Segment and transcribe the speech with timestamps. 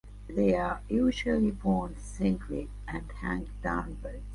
[0.27, 4.23] They are usually borne singly and hang downwards.